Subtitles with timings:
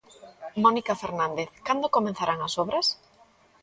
[0.63, 2.87] Mónica Fernández, cando comezarán as obras?